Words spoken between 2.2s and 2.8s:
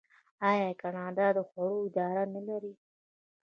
نلري؟